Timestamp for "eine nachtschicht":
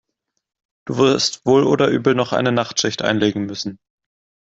2.33-3.03